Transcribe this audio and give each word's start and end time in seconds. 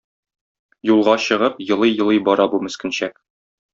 Юлга 0.93 1.15
чыгып 1.25 1.53
елый-елый 1.75 2.19
бара 2.31 2.51
бу 2.55 2.63
мескенчәк. 2.65 3.15